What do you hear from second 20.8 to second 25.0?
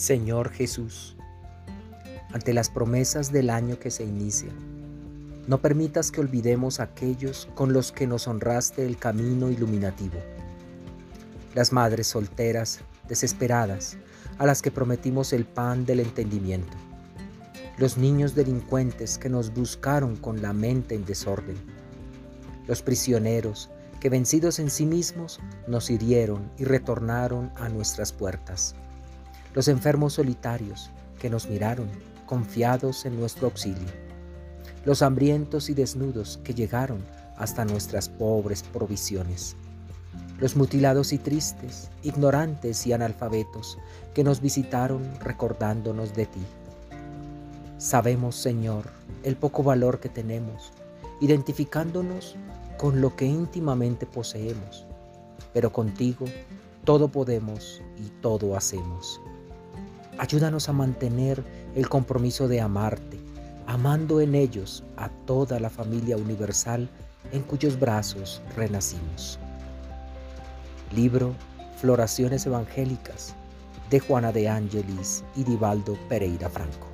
en desorden. Los prisioneros que vencidos en sí